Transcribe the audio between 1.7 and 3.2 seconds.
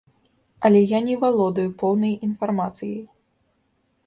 поўнай інфармацыяй.